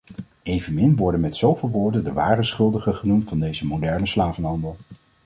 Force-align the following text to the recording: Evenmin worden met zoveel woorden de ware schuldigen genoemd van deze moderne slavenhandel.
Evenmin 0.43 0.95
worden 0.97 1.19
met 1.19 1.35
zoveel 1.35 1.69
woorden 1.69 2.03
de 2.03 2.13
ware 2.13 2.43
schuldigen 2.43 2.95
genoemd 2.95 3.29
van 3.29 3.39
deze 3.39 3.65
moderne 3.65 4.05
slavenhandel. 4.05 4.75